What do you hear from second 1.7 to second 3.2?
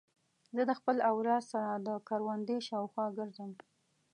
د کوروندې شاوخوا